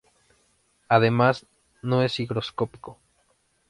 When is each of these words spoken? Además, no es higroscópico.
Además, 0.89 1.45
no 1.83 2.01
es 2.01 2.19
higroscópico. 2.19 2.99